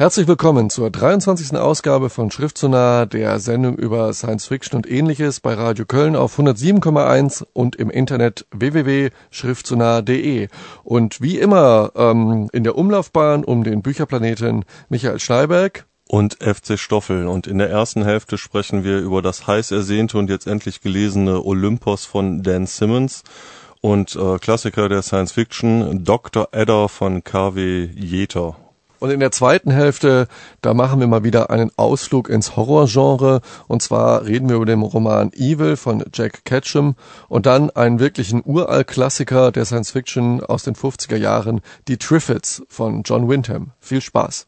[0.00, 1.58] Herzlich willkommen zur 23.
[1.58, 7.44] Ausgabe von Schriftsonar, der Sendung über Science Fiction und ähnliches bei Radio Köln auf 107,1
[7.52, 10.48] und im Internet www.schriftsonar.de.
[10.84, 17.26] Und wie immer ähm, in der Umlaufbahn um den Bücherplaneten Michael Schneiberg und FC Stoffel.
[17.26, 21.44] Und in der ersten Hälfte sprechen wir über das heiß ersehnte und jetzt endlich gelesene
[21.44, 23.22] Olympos von Dan Simmons
[23.82, 26.48] und äh, Klassiker der Science Fiction Dr.
[26.52, 27.90] Adder von K.W.
[27.94, 28.56] Jeter.
[29.00, 30.28] Und in der zweiten Hälfte,
[30.60, 33.40] da machen wir mal wieder einen Ausflug ins Horrorgenre.
[33.66, 36.94] Und zwar reden wir über den Roman Evil von Jack Ketchum
[37.28, 43.02] und dann einen wirklichen Uralt-Klassiker der Science Fiction aus den 50er Jahren, die Triffids von
[43.02, 43.72] John Wyndham.
[43.80, 44.46] Viel Spaß.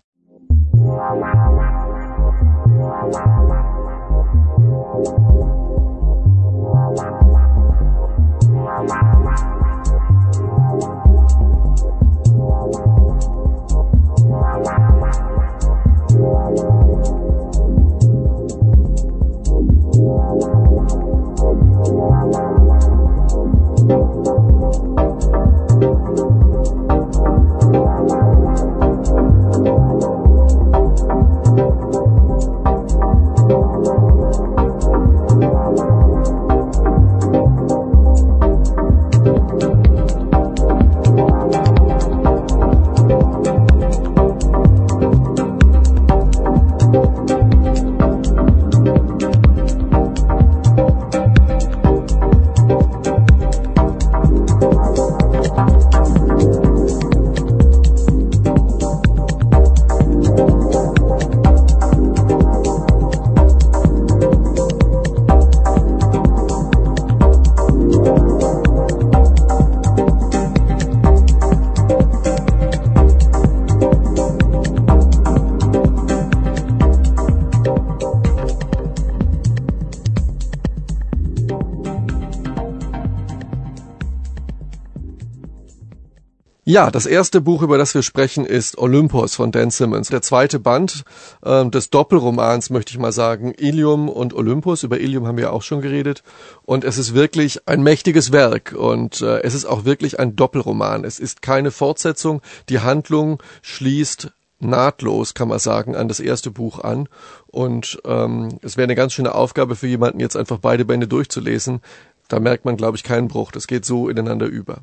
[86.73, 90.09] Ja, das erste Buch, über das wir sprechen, ist Olympos von Dan Simmons.
[90.09, 91.05] Der zweite Band
[91.45, 94.83] äh, des Doppelromans, möchte ich mal sagen, Ilium und Olympus.
[94.83, 96.23] Über Ilium haben wir auch schon geredet.
[96.63, 98.73] Und es ist wirklich ein mächtiges Werk.
[98.75, 101.05] Und äh, es ist auch wirklich ein Doppelroman.
[101.05, 102.41] Es ist keine Fortsetzung.
[102.71, 107.07] Die Handlung schließt nahtlos, kann man sagen, an das erste Buch an.
[107.49, 111.83] Und ähm, es wäre eine ganz schöne Aufgabe für jemanden, jetzt einfach beide Bände durchzulesen.
[112.29, 113.53] Da merkt man, glaube ich, keinen Bruch.
[113.53, 114.79] Das geht so ineinander über.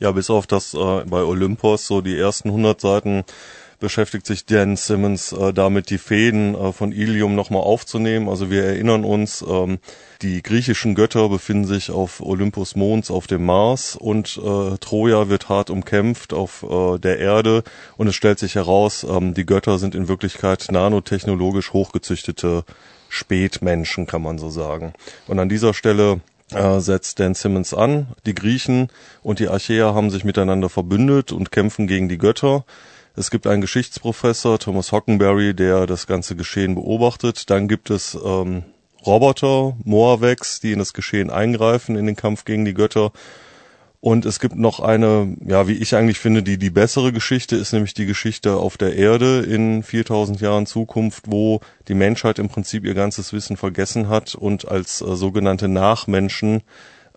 [0.00, 3.24] Ja, bis auf das äh, bei Olympos so die ersten 100 Seiten
[3.78, 8.28] beschäftigt sich Dan Simmons äh, damit, die Fäden äh, von Ilium nochmal aufzunehmen.
[8.28, 9.78] Also wir erinnern uns, ähm,
[10.22, 15.48] die griechischen Götter befinden sich auf Olympus Mons auf dem Mars und äh, Troja wird
[15.48, 17.62] hart umkämpft auf äh, der Erde
[17.96, 22.64] und es stellt sich heraus, ähm, die Götter sind in Wirklichkeit nanotechnologisch hochgezüchtete
[23.08, 24.94] Spätmenschen, kann man so sagen.
[25.28, 26.20] Und an dieser Stelle
[26.52, 28.08] äh, setzt Dan Simmons an.
[28.26, 28.88] Die Griechen
[29.22, 32.64] und die Achäer haben sich miteinander verbündet und kämpfen gegen die Götter.
[33.16, 37.48] Es gibt einen Geschichtsprofessor, Thomas Hockenberry, der das ganze Geschehen beobachtet.
[37.48, 38.64] Dann gibt es ähm,
[39.06, 43.12] Roboter, Moavex, die in das Geschehen eingreifen in den Kampf gegen die Götter.
[44.04, 47.72] Und es gibt noch eine, ja, wie ich eigentlich finde, die die bessere Geschichte ist
[47.72, 52.84] nämlich die Geschichte auf der Erde in 4000 Jahren Zukunft, wo die Menschheit im Prinzip
[52.84, 56.60] ihr ganzes Wissen vergessen hat und als äh, sogenannte Nachmenschen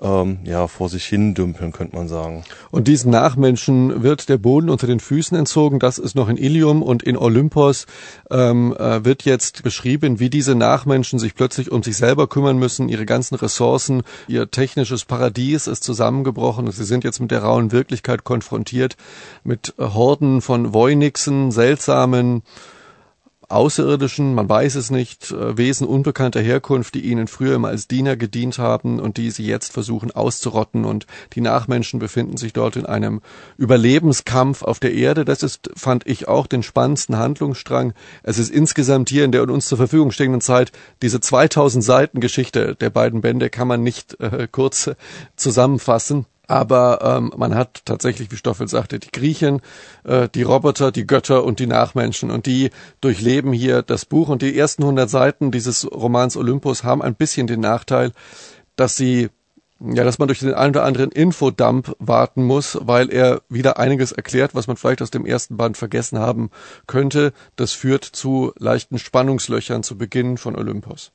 [0.01, 2.43] ähm, ja vor sich hin dümpeln, könnte man sagen.
[2.71, 5.79] Und diesen Nachmenschen wird der Boden unter den Füßen entzogen.
[5.79, 7.87] Das ist noch in Ilium und in Olympos
[8.29, 12.89] ähm, äh, wird jetzt beschrieben, wie diese Nachmenschen sich plötzlich um sich selber kümmern müssen,
[12.89, 18.23] ihre ganzen Ressourcen, ihr technisches Paradies ist zusammengebrochen sie sind jetzt mit der rauen Wirklichkeit
[18.23, 18.97] konfrontiert,
[19.43, 22.43] mit Horden von Voynixen, seltsamen
[23.49, 28.17] Außerirdischen, man weiß es nicht, äh, Wesen unbekannter Herkunft, die ihnen früher immer als Diener
[28.17, 32.85] gedient haben und die sie jetzt versuchen auszurotten und die Nachmenschen befinden sich dort in
[32.85, 33.21] einem
[33.57, 35.23] Überlebenskampf auf der Erde.
[35.23, 37.93] Das ist, fand ich, auch den spannendsten Handlungsstrang.
[38.21, 42.75] Es ist insgesamt hier in der uns zur Verfügung stehenden Zeit diese 2000 Seiten Geschichte
[42.75, 44.91] der beiden Bände kann man nicht äh, kurz
[45.37, 46.25] zusammenfassen.
[46.47, 49.61] Aber ähm, man hat tatsächlich, wie Stoffel sagte, die Griechen,
[50.05, 52.31] äh, die Roboter, die Götter und die Nachmenschen.
[52.31, 52.71] Und die
[53.01, 54.29] durchleben hier das Buch.
[54.29, 58.11] Und die ersten 100 Seiten dieses Romans Olympus haben ein bisschen den Nachteil,
[58.75, 59.29] dass sie
[59.79, 64.11] ja, dass man durch den einen oder anderen Infodump warten muss, weil er wieder einiges
[64.11, 66.49] erklärt, was man vielleicht aus dem ersten Band vergessen haben
[66.87, 67.31] könnte.
[67.55, 71.11] Das führt zu leichten Spannungslöchern zu Beginn von Olympus.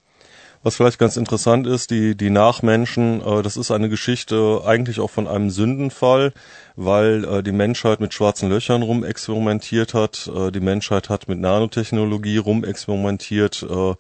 [0.65, 5.11] Was vielleicht ganz interessant ist, die, die Nachmenschen, äh, das ist eine Geschichte eigentlich auch
[5.11, 6.33] von einem Sündenfall,
[6.77, 12.39] weil äh, die Menschheit mit schwarzen Löchern rumexperimentiert hat, äh, die Menschheit hat mit Nanotechnologie
[12.39, 13.95] rumexperimentiert, äh,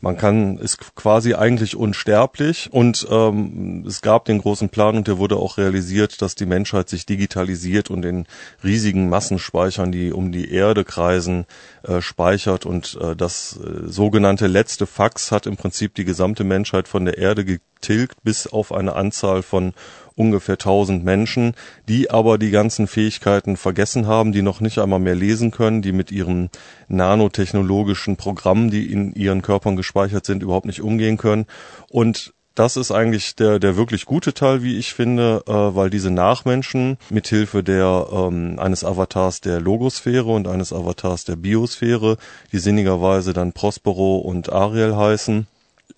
[0.00, 5.18] man kann ist quasi eigentlich unsterblich und ähm, es gab den großen Plan und der
[5.18, 8.26] wurde auch realisiert, dass die Menschheit sich digitalisiert und in
[8.62, 11.46] riesigen Massenspeichern, die um die Erde kreisen,
[11.82, 16.88] äh, speichert und äh, das äh, sogenannte letzte Fax hat im Prinzip die gesamte Menschheit
[16.88, 19.72] von der Erde getilgt bis auf eine Anzahl von
[20.16, 21.54] ungefähr 1000 Menschen,
[21.88, 25.92] die aber die ganzen Fähigkeiten vergessen haben, die noch nicht einmal mehr lesen können, die
[25.92, 26.50] mit ihren
[26.88, 31.46] nanotechnologischen Programmen, die in ihren Körpern gespeichert sind, überhaupt nicht umgehen können.
[31.88, 36.10] Und das ist eigentlich der, der wirklich gute Teil, wie ich finde, äh, weil diese
[36.10, 42.16] Nachmenschen mithilfe der, ähm, eines Avatars der Logosphäre und eines Avatars der Biosphäre,
[42.52, 45.46] die sinnigerweise dann Prospero und Ariel heißen,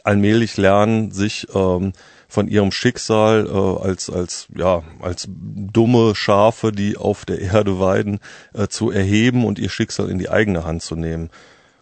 [0.02, 1.92] allmählich lernen, sich ähm,
[2.28, 8.20] von ihrem Schicksal äh, als als ja als dumme Schafe, die auf der Erde weiden,
[8.52, 11.30] äh, zu erheben und ihr Schicksal in die eigene Hand zu nehmen.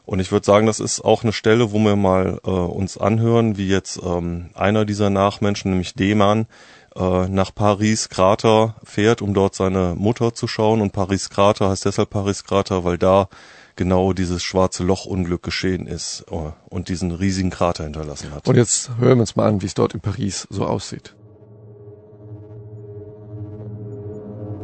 [0.04, 3.58] Und ich würde sagen, das ist auch eine Stelle, wo wir mal äh, uns anhören,
[3.58, 6.46] wie jetzt ähm, einer dieser Nachmenschen, nämlich Deman,
[6.94, 10.80] äh, nach Paris Krater fährt, um dort seine Mutter zu schauen.
[10.80, 13.28] Und Paris Krater heißt deshalb Paris Krater, weil da
[13.76, 18.48] genau dieses schwarze Loch-Unglück geschehen ist uh, und diesen riesigen Krater hinterlassen hat.
[18.48, 21.14] Und jetzt hören wir uns mal an, wie es dort in Paris so aussieht.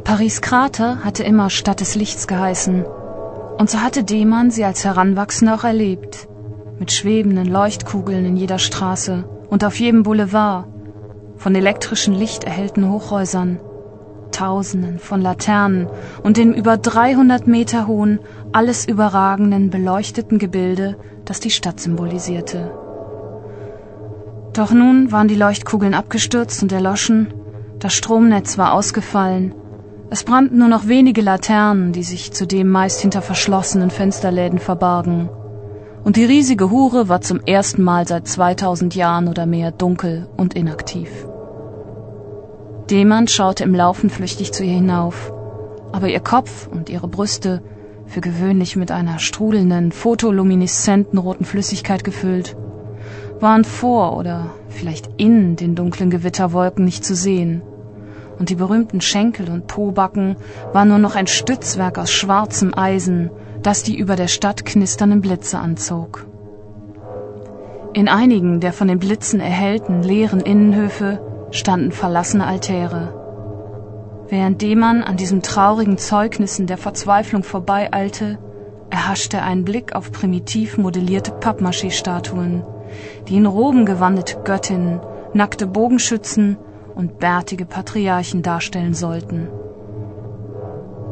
[0.04, 2.84] Paris Krater hatte immer Stadt des Lichts geheißen.
[2.84, 6.28] Und so hatte Demann sie als Heranwachsender auch erlebt.
[6.78, 10.66] Mit schwebenden Leuchtkugeln in jeder Straße und auf jedem Boulevard.
[11.36, 13.60] Von elektrischen Licht erhellten Hochhäusern.
[14.32, 15.86] Tausenden von Laternen
[16.24, 18.18] und dem über 300 Meter hohen,
[18.50, 22.72] alles überragenden, beleuchteten Gebilde, das die Stadt symbolisierte.
[24.52, 27.32] Doch nun waren die Leuchtkugeln abgestürzt und erloschen,
[27.78, 29.54] das Stromnetz war ausgefallen,
[30.12, 35.30] es brannten nur noch wenige Laternen, die sich zudem meist hinter verschlossenen Fensterläden verbargen.
[36.04, 40.52] Und die riesige Hure war zum ersten Mal seit 2000 Jahren oder mehr dunkel und
[40.52, 41.08] inaktiv.
[42.90, 45.32] Demand schaute im Laufen flüchtig zu ihr hinauf,
[45.92, 47.62] aber ihr Kopf und ihre Brüste,
[48.06, 52.56] für gewöhnlich mit einer strudelnden, fotolumineszenten roten Flüssigkeit gefüllt,
[53.40, 57.62] waren vor oder vielleicht in den dunklen Gewitterwolken nicht zu sehen
[58.42, 60.34] und die berühmten Schenkel und Pobacken
[60.72, 63.30] waren nur noch ein Stützwerk aus schwarzem Eisen,
[63.62, 66.26] das die über der Stadt knisternden Blitze anzog.
[67.92, 71.20] In einigen der von den Blitzen erhellten leeren Innenhöfe
[71.52, 73.14] standen verlassene Altäre.
[74.28, 78.38] Währenddem man an diesen traurigen Zeugnissen der Verzweiflung vorbeieilte,
[78.90, 82.64] erhaschte er einen Blick auf primitiv modellierte Pappmaché-Statuen,
[83.28, 85.00] die in Roben gewandete Göttinnen,
[85.34, 86.56] nackte Bogenschützen
[86.94, 89.48] und bärtige Patriarchen darstellen sollten.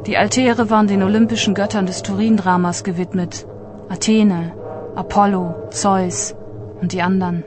[0.07, 3.47] Die Altäre waren den olympischen Göttern des Turin-Dramas gewidmet.
[3.91, 4.53] Athene,
[4.95, 6.35] Apollo, Zeus
[6.81, 7.45] und die anderen.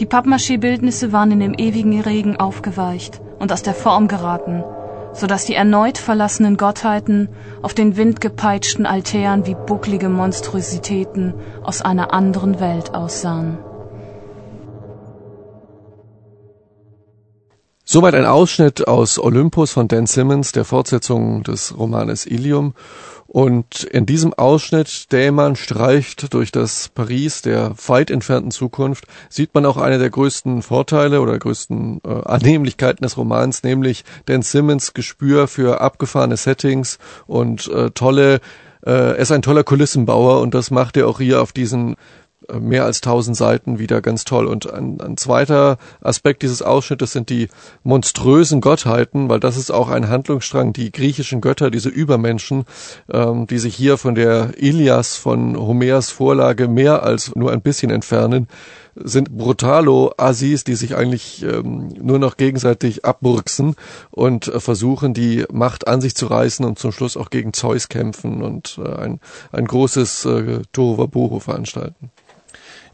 [0.00, 4.64] Die Pappmaché-Bildnisse waren in dem ewigen Regen aufgeweicht und aus der Form geraten,
[5.12, 7.28] so dass die erneut verlassenen Gottheiten
[7.60, 13.58] auf den windgepeitschten Altären wie bucklige Monstrositäten aus einer anderen Welt aussahen.
[17.92, 22.72] Soweit ein Ausschnitt aus Olympus von Dan Simmons, der Fortsetzung des Romanes Ilium.
[23.26, 29.66] Und in diesem Ausschnitt, Dämon streicht durch das Paris der weit entfernten Zukunft, sieht man
[29.66, 35.46] auch eine der größten Vorteile oder größten äh, Annehmlichkeiten des Romans, nämlich Dan Simmons Gespür
[35.46, 38.36] für abgefahrene Settings und äh, tolle,
[38.86, 41.96] äh, er ist ein toller Kulissenbauer und das macht er auch hier auf diesen
[42.58, 44.46] mehr als tausend Seiten wieder ganz toll.
[44.46, 47.48] Und ein, ein zweiter Aspekt dieses Ausschnittes sind die
[47.82, 52.64] monströsen Gottheiten, weil das ist auch ein Handlungsstrang, die griechischen Götter, diese Übermenschen,
[53.12, 57.90] ähm, die sich hier von der Ilias, von Homers Vorlage mehr als nur ein bisschen
[57.90, 58.48] entfernen,
[58.94, 63.74] sind brutalo Assis, die sich eigentlich ähm, nur noch gegenseitig abburksen
[64.10, 67.88] und äh, versuchen, die Macht an sich zu reißen und zum Schluss auch gegen Zeus
[67.88, 69.20] kämpfen und äh, ein,
[69.50, 72.10] ein großes äh, Tohuwabohu veranstalten.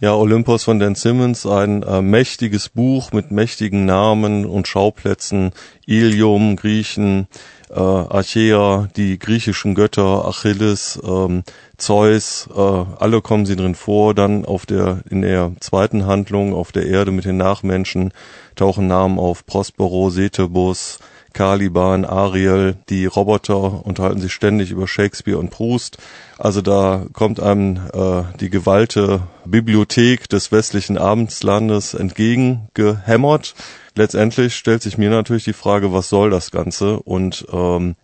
[0.00, 5.50] Ja, Olympus von Dan Simmons, ein äh, mächtiges Buch mit mächtigen Namen und Schauplätzen.
[5.88, 7.26] Ilium, Griechen,
[7.68, 11.42] äh, Archaea, die griechischen Götter, Achilles, ähm,
[11.78, 14.14] Zeus, äh, alle kommen sie drin vor.
[14.14, 18.12] Dann auf der, in der zweiten Handlung auf der Erde mit den Nachmenschen
[18.54, 21.00] tauchen Namen auf Prospero, Setebus,
[21.32, 25.98] Caliban, Ariel, die Roboter unterhalten sich ständig über Shakespeare und Proust.
[26.38, 33.56] Also da kommt einem äh, die gewalte Bibliothek des westlichen Abendslandes entgegengehämmert.
[33.96, 37.00] Letztendlich stellt sich mir natürlich die Frage, was soll das Ganze?
[37.00, 37.96] Und ähm,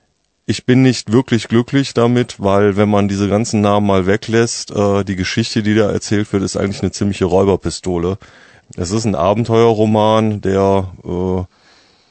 [0.47, 5.05] ich bin nicht wirklich glücklich damit, weil wenn man diese ganzen Namen mal weglässt, äh,
[5.05, 8.19] die Geschichte, die da erzählt wird, ist eigentlich eine ziemliche Räuberpistole.
[8.77, 11.45] Es ist ein Abenteuerroman, der äh,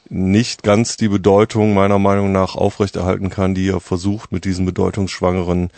[0.08, 5.70] nicht ganz die Bedeutung meiner Meinung nach aufrechterhalten kann, die er versucht mit diesen bedeutungsschwangeren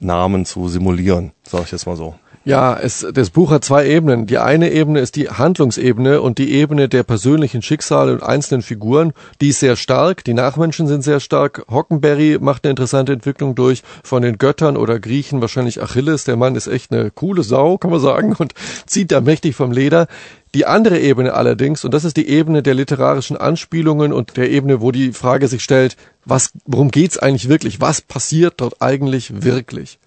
[0.00, 2.14] Namen zu simulieren, sage ich jetzt mal so.
[2.42, 4.24] Ja, es, das Buch hat zwei Ebenen.
[4.24, 9.12] Die eine Ebene ist die Handlungsebene und die Ebene der persönlichen Schicksale und einzelnen Figuren.
[9.42, 10.24] Die ist sehr stark.
[10.24, 11.66] Die Nachmenschen sind sehr stark.
[11.70, 13.82] Hockenberry macht eine interessante Entwicklung durch.
[14.02, 16.24] Von den Göttern oder Griechen wahrscheinlich Achilles.
[16.24, 18.54] Der Mann ist echt eine coole Sau, kann man sagen, und
[18.86, 20.06] zieht da mächtig vom Leder.
[20.54, 24.80] Die andere Ebene allerdings, und das ist die Ebene der literarischen Anspielungen und der Ebene,
[24.80, 27.82] wo die Frage sich stellt, was, worum geht's eigentlich wirklich?
[27.82, 29.98] Was passiert dort eigentlich wirklich?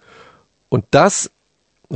[0.68, 1.30] Und das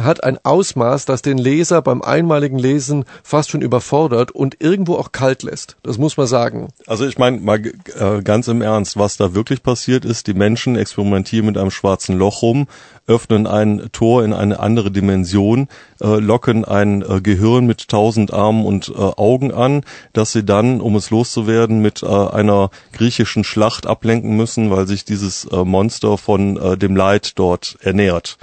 [0.04, 5.12] hat ein Ausmaß, das den Leser beim einmaligen Lesen fast schon überfordert und irgendwo auch
[5.12, 5.76] kalt lässt.
[5.82, 6.68] Das muss man sagen.
[6.86, 10.76] Also ich meine mal äh, ganz im Ernst, was da wirklich passiert ist, die Menschen
[10.76, 12.66] experimentieren mit einem schwarzen Loch rum,
[13.06, 15.68] öffnen ein Tor in eine andere Dimension,
[16.00, 20.80] äh, locken ein äh, Gehirn mit tausend Armen und äh, Augen an, dass sie dann,
[20.80, 26.18] um es loszuwerden, mit äh, einer griechischen Schlacht ablenken müssen, weil sich dieses äh, Monster
[26.18, 28.38] von dem Leid dort ernährt.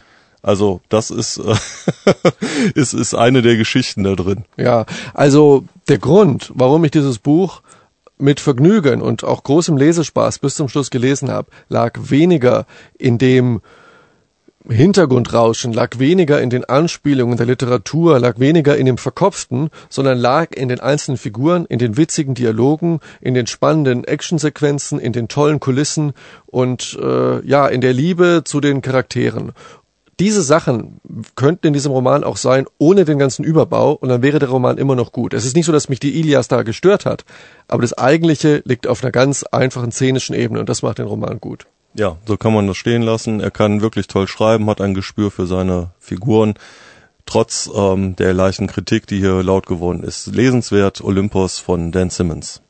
[0.45, 1.55] Also das ist, äh,
[2.75, 4.45] ist, ist eine der Geschichten da drin.
[4.57, 4.85] Ja,
[5.15, 7.63] also der Grund, warum ich dieses Buch
[8.19, 12.67] mit Vergnügen und auch großem Lesespaß bis zum Schluss gelesen habe, lag weniger
[12.99, 13.61] in dem
[14.69, 20.51] Hintergrundrauschen, lag weniger in den Anspielungen der Literatur, lag weniger in dem Verkopften, sondern lag
[20.55, 25.59] in den einzelnen Figuren, in den witzigen Dialogen, in den spannenden Actionsequenzen, in den tollen
[25.59, 26.13] Kulissen
[26.45, 29.53] und äh, ja, in der Liebe zu den Charakteren
[30.19, 31.00] diese Sachen
[31.36, 34.77] könnten in diesem Roman auch sein, ohne den ganzen Überbau, und dann wäre der Roman
[34.77, 35.34] immer noch gut.
[35.34, 37.25] Es ist nicht so, dass mich die Ilias da gestört hat,
[37.67, 41.39] aber das Eigentliche liegt auf einer ganz einfachen szenischen Ebene und das macht den Roman
[41.39, 41.67] gut.
[41.93, 43.39] Ja, so kann man das stehen lassen.
[43.39, 46.55] Er kann wirklich toll schreiben, hat ein Gespür für seine Figuren.
[47.25, 50.27] Trotz ähm, der leichten Kritik, die hier laut geworden ist.
[50.27, 52.62] Lesenswert Olympos von Dan Simmons.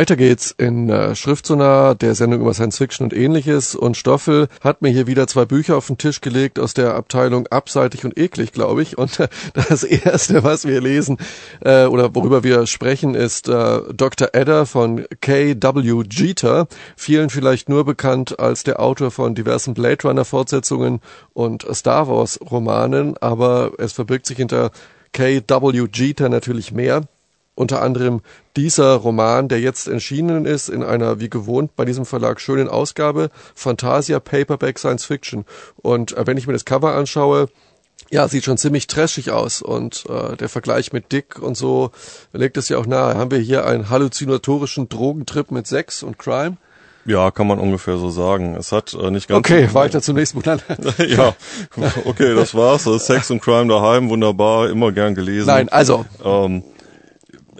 [0.00, 3.74] Weiter geht's in äh, Schriftsonar, der Sendung über Science Fiction und ähnliches.
[3.74, 7.46] Und Stoffel hat mir hier wieder zwei Bücher auf den Tisch gelegt aus der Abteilung
[7.48, 8.96] Abseitig und Eklig, glaube ich.
[8.96, 9.28] Und äh,
[9.68, 11.18] das erste, was wir lesen
[11.62, 14.30] äh, oder worüber wir sprechen, ist äh, Dr.
[14.32, 16.04] Edder von K.W.
[16.10, 16.66] Jeter.
[16.96, 21.00] Vielen vielleicht nur bekannt als der Autor von diversen Blade Runner Fortsetzungen
[21.34, 24.70] und Star Wars Romanen, aber es verbirgt sich hinter
[25.12, 25.88] K.W.
[25.92, 27.02] Jeter natürlich mehr
[27.54, 28.20] unter anderem
[28.56, 33.30] dieser Roman, der jetzt erschienen ist in einer wie gewohnt bei diesem Verlag schönen Ausgabe,
[33.54, 35.44] Fantasia Paperback Science Fiction.
[35.76, 37.48] Und äh, wenn ich mir das Cover anschaue,
[38.10, 41.90] ja, sieht schon ziemlich trashig aus und äh, der Vergleich mit Dick und so
[42.32, 43.16] legt es ja auch nahe.
[43.16, 46.56] Haben wir hier einen halluzinatorischen Drogentrip mit Sex und Crime?
[47.06, 48.56] Ja, kann man ungefähr so sagen.
[48.56, 49.38] Es hat äh, nicht ganz.
[49.38, 50.44] Okay, so weiter zum nächsten Buch.
[51.08, 51.34] ja,
[52.04, 52.84] okay, das war's.
[52.84, 55.46] Sex und Crime daheim, wunderbar, immer gern gelesen.
[55.46, 56.04] Nein, also.
[56.24, 56.64] Ähm,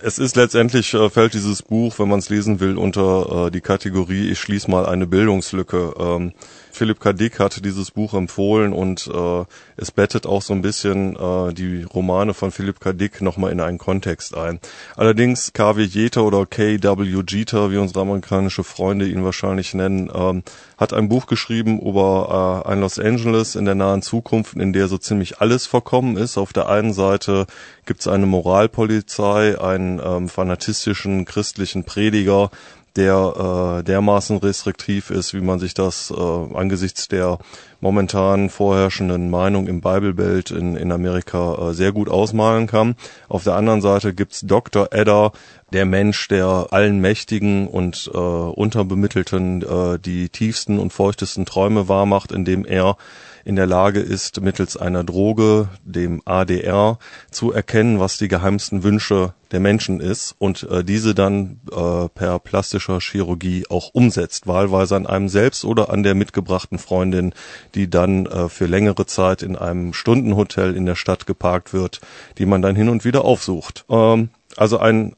[0.03, 3.61] es ist letztendlich, äh, fällt dieses Buch, wenn man es lesen will, unter äh, die
[3.61, 5.95] Kategorie, ich schließe mal eine Bildungslücke.
[5.99, 6.33] Ähm,
[6.73, 7.13] Philipp K.
[7.13, 9.45] Dick hat dieses Buch empfohlen und äh,
[9.77, 12.93] es bettet auch so ein bisschen äh, die Romane von Philipp K.
[12.93, 14.61] Dick nochmal in einen Kontext ein.
[14.97, 20.43] Allerdings KW Jeter oder KW Jeter, wie unsere amerikanische Freunde ihn wahrscheinlich nennen, ähm,
[20.77, 24.89] hat ein Buch geschrieben über äh, ein Los Angeles in der nahen Zukunft, in der
[24.89, 26.39] so ziemlich alles verkommen ist.
[26.39, 27.47] Auf der einen Seite
[27.87, 32.51] gibt es eine Moralpolizei, einen ähm, fanatistischen christlichen Prediger,
[32.97, 36.15] der äh, dermaßen restriktiv ist, wie man sich das äh,
[36.55, 37.39] angesichts der
[37.81, 42.97] momentan vorherrschenden Meinung im Bible Belt in, in Amerika äh, sehr gut ausmalen kann.
[43.29, 44.89] Auf der anderen Seite gibt's Dr.
[44.93, 45.33] Edda,
[45.73, 52.33] der Mensch, der allen Mächtigen und äh, Unterbemittelten äh, die tiefsten und feuchtesten Träume wahrmacht,
[52.33, 52.97] indem er
[53.45, 56.99] in der Lage ist, mittels einer Droge, dem ADR,
[57.31, 62.39] zu erkennen, was die geheimsten Wünsche der Menschen ist und äh, diese dann äh, per
[62.39, 67.35] plastischer Chirurgie auch umsetzt, wahlweise an einem selbst oder an der mitgebrachten Freundin,
[67.75, 72.01] die dann äh, für längere Zeit in einem Stundenhotel in der Stadt geparkt wird,
[72.39, 73.85] die man dann hin und wieder aufsucht.
[73.89, 75.15] Ähm, also ein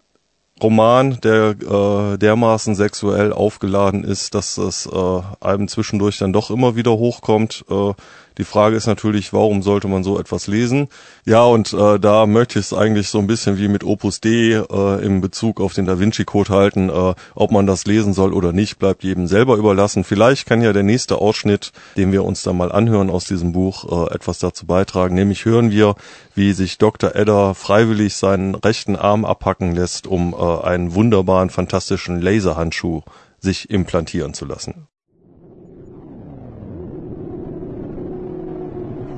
[0.62, 6.76] Roman, der äh, dermaßen sexuell aufgeladen ist, dass es äh, einem zwischendurch dann doch immer
[6.76, 7.64] wieder hochkommt.
[7.68, 7.92] Äh,
[8.38, 10.88] die Frage ist natürlich, warum sollte man so etwas lesen?
[11.24, 14.52] Ja, und äh, da möchte ich es eigentlich so ein bisschen wie mit Opus D
[14.54, 16.88] äh, im Bezug auf den Da Vinci Code halten.
[16.88, 20.04] Äh, ob man das lesen soll oder nicht, bleibt jedem selber überlassen.
[20.04, 24.08] Vielleicht kann ja der nächste Ausschnitt, den wir uns dann mal anhören aus diesem Buch,
[24.08, 25.14] äh, etwas dazu beitragen.
[25.14, 25.94] Nämlich hören wir,
[26.34, 27.14] wie sich Dr.
[27.14, 33.02] Edder freiwillig seinen rechten Arm abhacken lässt, um äh, einen wunderbaren, fantastischen Laserhandschuh
[33.38, 34.86] sich implantieren zu lassen.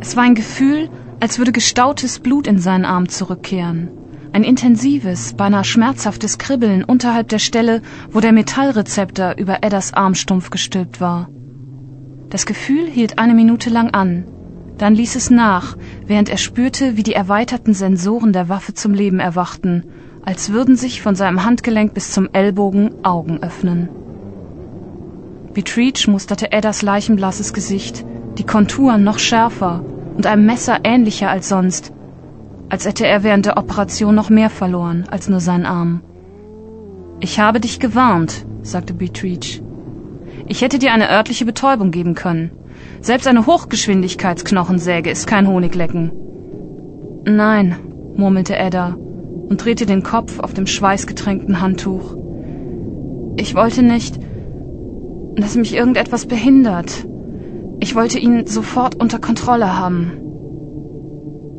[0.07, 3.89] Es war ein Gefühl, als würde gestautes Blut in seinen Arm zurückkehren.
[4.35, 7.81] Ein intensives, beinahe schmerzhaftes Kribbeln unterhalb der Stelle,
[8.11, 11.31] wo der Metallrezeptor über Edders Armstumpf gestülpt war.
[12.29, 14.27] Das Gefühl hielt eine Minute lang an.
[14.77, 15.75] Dann ließ es nach,
[16.07, 19.85] während er spürte, wie die erweiterten Sensoren der Waffe zum Leben erwachten,
[20.23, 23.89] als würden sich von seinem Handgelenk bis zum Ellbogen Augen öffnen.
[25.55, 28.05] Beatrice musterte Eddas leichenblasses Gesicht,
[28.37, 29.83] die Konturen noch schärfer,
[30.15, 31.93] und einem Messer ähnlicher als sonst,
[32.69, 36.01] als hätte er während der Operation noch mehr verloren als nur seinen Arm.
[37.21, 39.63] Ich habe dich gewarnt, sagte Beatrice.
[40.47, 42.51] Ich hätte dir eine örtliche Betäubung geben können.
[43.01, 46.13] Selbst eine Hochgeschwindigkeitsknochensäge ist kein Honiglecken.
[47.25, 47.77] Nein,
[48.17, 48.97] murmelte Edda
[49.49, 52.17] und drehte den Kopf auf dem schweißgetränkten Handtuch.
[53.37, 54.19] Ich wollte nicht,
[55.37, 57.07] dass mich irgendetwas behindert.
[57.85, 60.01] Ich wollte ihn sofort unter Kontrolle haben.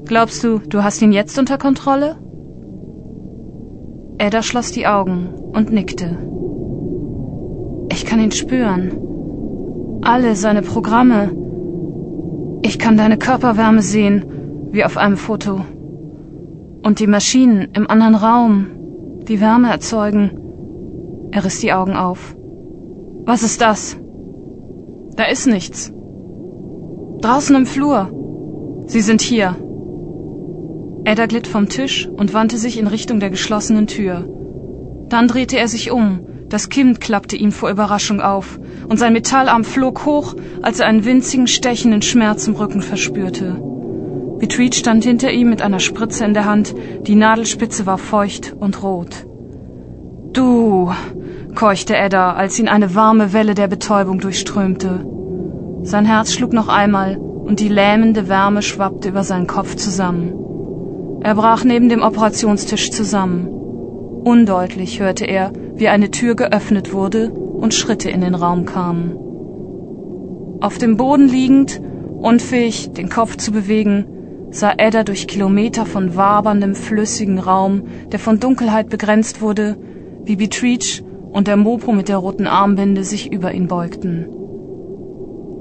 [0.05, 2.15] Glaubst du, du hast ihn jetzt unter Kontrolle?
[4.17, 6.17] Ada schloss die Augen und nickte.
[7.91, 8.97] Ich kann ihn spüren.
[10.01, 11.29] Alle seine Programme.
[12.63, 14.25] Ich kann deine Körperwärme sehen,
[14.71, 15.63] wie auf einem Foto.
[16.81, 18.65] Und die Maschinen im anderen Raum,
[19.27, 20.31] die Wärme erzeugen.
[21.29, 22.35] Er riss die Augen auf.
[23.25, 23.95] Was ist das?
[25.17, 25.94] Da ist nichts.
[27.25, 28.11] Draußen im Flur.
[28.85, 29.55] Sie sind hier.
[31.05, 34.29] Edda glitt vom Tisch und wandte sich in Richtung der geschlossenen Tür.
[35.09, 36.19] Dann drehte er sich um.
[36.49, 41.03] Das Kind klappte ihm vor Überraschung auf, und sein Metallarm flog hoch, als er einen
[41.03, 43.59] winzigen, stechenden Schmerz im Rücken verspürte.
[44.37, 46.75] Beatrice stand hinter ihm mit einer Spritze in der Hand,
[47.07, 49.25] die Nadelspitze war feucht und rot.
[50.31, 50.91] Du,
[51.55, 55.07] keuchte Edda, als ihn eine warme Welle der Betäubung durchströmte.
[55.85, 60.33] Sein Herz schlug noch einmal und die lähmende Wärme schwappte über seinen Kopf zusammen.
[61.21, 63.47] Er brach neben dem Operationstisch zusammen.
[64.23, 69.15] Undeutlich hörte er, wie eine Tür geöffnet wurde und Schritte in den Raum kamen.
[70.59, 71.79] Auf dem Boden liegend,
[72.19, 74.05] unfähig, den Kopf zu bewegen,
[74.49, 79.77] sah Edda durch Kilometer von waberndem, flüssigen Raum, der von Dunkelheit begrenzt wurde,
[80.23, 84.44] wie Beatrice und der Mopo mit der roten Armbinde sich über ihn beugten.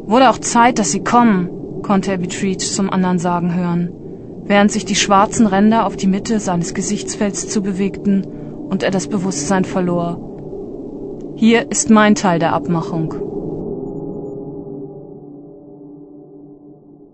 [0.07, 3.90] Wurde auch Zeit, dass Sie kommen, konnte er Beatrice zum anderen sagen hören,
[4.45, 8.25] während sich die schwarzen Ränder auf die Mitte seines Gesichtsfelds zubewegten
[8.69, 10.19] und er das Bewusstsein verlor.
[11.37, 13.14] Hier ist mein Teil der Abmachung.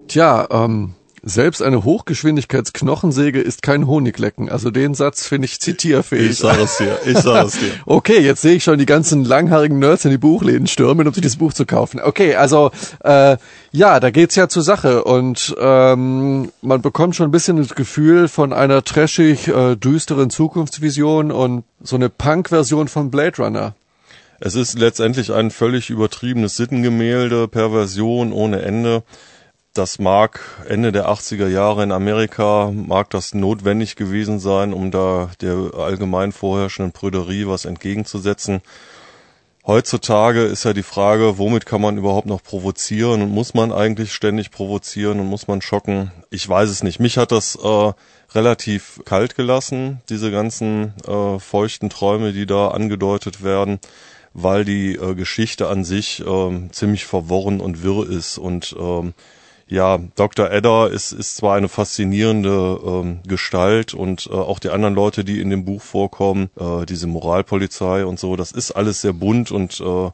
[0.09, 4.49] Tja, ähm, Selbst eine Hochgeschwindigkeitsknochensäge ist kein Honiglecken.
[4.49, 6.31] Also den Satz finde ich zitierfähig.
[6.31, 7.71] Ich sage es dir, ich sage es dir.
[7.87, 11.23] Okay, jetzt sehe ich schon die ganzen langhaarigen Nerds in die Buchläden stürmen, um sich
[11.23, 12.01] das Buch zu kaufen.
[12.01, 12.71] Okay, also
[13.05, 13.37] äh,
[13.71, 18.29] ja, da geht's ja zur Sache und ähm, man bekommt schon ein bisschen das Gefühl
[18.29, 23.75] von einer trashig äh, düsteren Zukunftsvision und so eine Punk-Version von Blade Runner.
[24.39, 29.03] Es ist letztendlich ein völlig übertriebenes Sittengemälde, Perversion ohne Ende
[29.73, 35.31] das mag Ende der 80er Jahre in Amerika, mag das notwendig gewesen sein, um da
[35.41, 38.63] der allgemein vorherrschenden Prüderie was entgegenzusetzen.
[39.67, 44.13] Heutzutage ist ja die Frage, womit kann man überhaupt noch provozieren und muss man eigentlich
[44.13, 46.11] ständig provozieren und muss man schocken?
[46.31, 46.99] Ich weiß es nicht.
[46.99, 47.93] Mich hat das äh,
[48.35, 53.79] relativ kalt gelassen, diese ganzen äh, feuchten Träume, die da angedeutet werden,
[54.33, 59.13] weil die äh, Geschichte an sich äh, ziemlich verworren und wirr ist und äh,
[59.71, 60.51] ja, Dr.
[60.51, 65.41] Edder ist, ist zwar eine faszinierende ähm, Gestalt und äh, auch die anderen Leute, die
[65.41, 69.81] in dem Buch vorkommen, äh, diese Moralpolizei und so, das ist alles sehr bunt und
[69.81, 70.11] äh,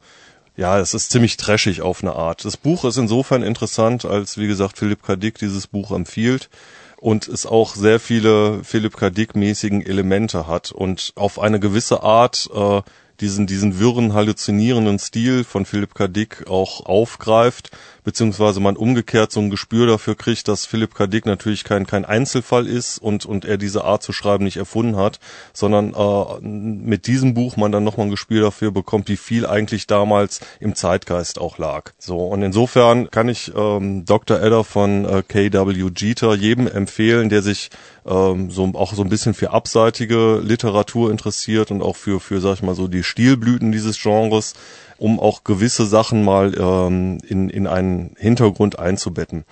[0.59, 2.45] ja, es ist ziemlich trashig auf eine Art.
[2.45, 5.17] Das Buch ist insofern interessant, als wie gesagt Philipp K.
[5.17, 6.51] Dick dieses Buch empfiehlt
[6.99, 9.09] und es auch sehr viele Philipp K.
[9.09, 12.83] Dick mäßigen Elemente hat und auf eine gewisse Art äh,
[13.21, 16.09] diesen, diesen wirren, halluzinierenden Stil von Philipp K.
[16.09, 17.71] Dick auch aufgreift,
[18.05, 21.07] beziehungsweise man umgekehrt so ein Gespür dafür kriegt, dass Philipp K.
[21.07, 24.97] Dick natürlich kein, kein Einzelfall ist und, und er diese Art zu schreiben nicht erfunden
[24.97, 25.19] hat,
[25.53, 29.87] sondern äh, mit diesem Buch man dann nochmal ein Gespür dafür bekommt, wie viel eigentlich
[29.87, 31.93] damals im Zeitgeist auch lag.
[31.99, 34.41] So, und insofern kann ich ähm, Dr.
[34.41, 35.91] Edder von äh, K.W.
[35.97, 37.71] Jeter jedem empfehlen, der sich
[38.07, 42.55] ähm, so auch so ein bisschen für abseitige Literatur interessiert und auch für, für, sag
[42.55, 44.55] ich mal, so die Stilblüten dieses Genres,
[44.99, 49.45] um auch gewisse Sachen mal ähm, in, in einen Hintergrund einzubetten.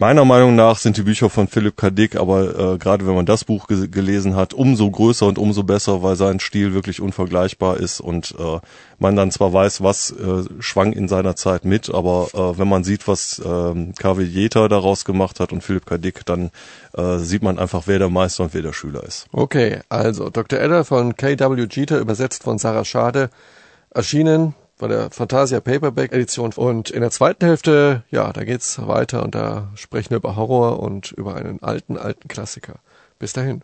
[0.00, 1.90] Meiner Meinung nach sind die Bücher von Philipp K.
[1.90, 5.62] Dick, aber äh, gerade wenn man das Buch ge gelesen hat, umso größer und umso
[5.62, 8.60] besser, weil sein Stil wirklich unvergleichbar ist und äh,
[8.98, 12.82] man dann zwar weiß, was äh, schwang in seiner Zeit mit, aber äh, wenn man
[12.82, 14.22] sieht, was äh, K.W.
[14.22, 15.98] Jeter daraus gemacht hat und Philipp K.
[15.98, 16.50] Dick, dann
[16.96, 19.26] äh, sieht man einfach, wer der Meister und wer der Schüler ist.
[19.32, 20.60] Okay, also Dr.
[20.60, 21.66] Edder von K.W.
[21.70, 23.28] Jeter, übersetzt von Sarah Schade,
[23.90, 26.52] erschienen bei der Fantasia Paperback Edition.
[26.54, 30.80] Und in der zweiten Hälfte, ja, da geht's weiter und da sprechen wir über Horror
[30.80, 32.80] und über einen alten, alten Klassiker.
[33.18, 33.62] Bis dahin.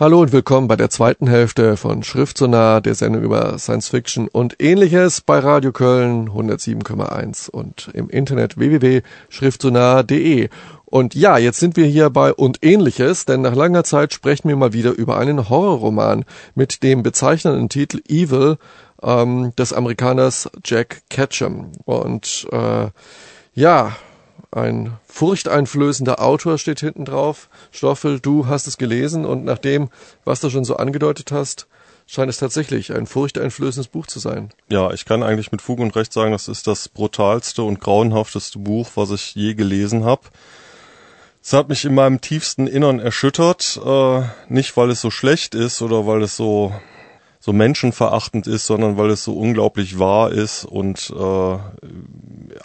[0.00, 4.56] Hallo und willkommen bei der zweiten Hälfte von Schriftsonar, der Sendung über Science Fiction und
[4.58, 10.48] ähnliches bei Radio Köln 107,1 und im Internet www.schriftsonar.de.
[10.86, 14.56] Und ja, jetzt sind wir hier bei und ähnliches, denn nach langer Zeit sprechen wir
[14.56, 18.56] mal wieder über einen Horrorroman mit dem bezeichnenden Titel Evil
[19.02, 21.72] ähm, des Amerikaners Jack Ketchum.
[21.84, 22.86] Und äh,
[23.52, 23.96] ja,
[24.52, 27.48] ein furchteinflößender Autor steht hinten drauf.
[27.70, 29.90] Stoffel, du hast es gelesen und nach dem,
[30.24, 31.68] was du schon so angedeutet hast,
[32.06, 34.50] scheint es tatsächlich ein furchteinflößendes Buch zu sein.
[34.68, 38.58] Ja, ich kann eigentlich mit Fug und Recht sagen, das ist das brutalste und grauenhafteste
[38.58, 40.22] Buch, was ich je gelesen habe.
[41.42, 45.80] Es hat mich in meinem tiefsten Innern erschüttert, äh, nicht weil es so schlecht ist
[45.80, 46.74] oder weil es so
[47.40, 51.58] so menschenverachtend ist, sondern weil es so unglaublich wahr ist und äh,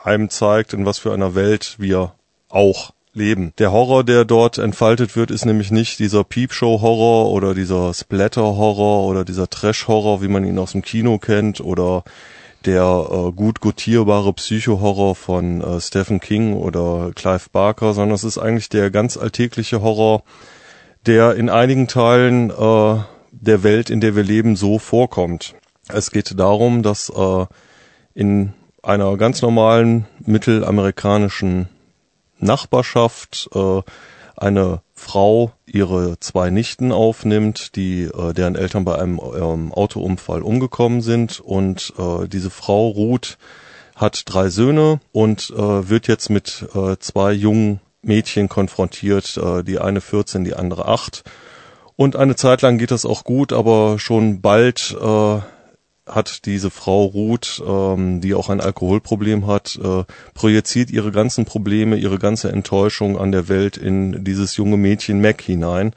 [0.03, 2.11] einem zeigt, in was für einer Welt wir
[2.49, 3.53] auch leben.
[3.57, 9.23] Der Horror, der dort entfaltet wird, ist nämlich nicht dieser Peepshow-Horror oder dieser Splatter-Horror oder
[9.23, 12.03] dieser Trash-Horror, wie man ihn aus dem Kino kennt oder
[12.65, 18.37] der äh, gut gutierbare Psycho-Horror von äh, Stephen King oder Clive Barker, sondern es ist
[18.37, 20.23] eigentlich der ganz alltägliche Horror,
[21.05, 22.97] der in einigen Teilen äh,
[23.41, 25.55] der Welt, in der wir leben, so vorkommt.
[25.87, 27.45] Es geht darum, dass äh,
[28.13, 31.67] in einer ganz normalen mittelamerikanischen
[32.39, 33.81] Nachbarschaft äh,
[34.37, 41.01] eine Frau ihre zwei Nichten aufnimmt, die äh, deren Eltern bei einem ähm, Autounfall umgekommen
[41.01, 41.39] sind.
[41.39, 43.37] Und äh, diese Frau Ruth
[43.95, 49.79] hat drei Söhne und äh, wird jetzt mit äh, zwei jungen Mädchen konfrontiert, äh, die
[49.79, 51.23] eine 14, die andere 8
[51.95, 55.39] und eine Zeit lang geht das auch gut, aber schon bald äh,
[56.05, 60.03] hat diese Frau Ruth, ähm, die auch ein Alkoholproblem hat, äh,
[60.33, 65.41] projiziert ihre ganzen Probleme, ihre ganze Enttäuschung an der Welt in dieses junge Mädchen Mac
[65.41, 65.93] hinein.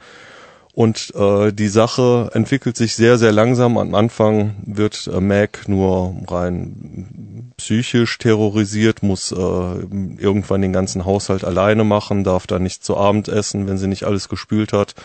[0.73, 3.77] Und äh, die Sache entwickelt sich sehr, sehr langsam.
[3.77, 11.43] Am Anfang wird äh, Mac nur rein psychisch terrorisiert, muss äh, irgendwann den ganzen Haushalt
[11.43, 14.95] alleine machen, darf da nicht zu Abend essen, wenn sie nicht alles gespült hat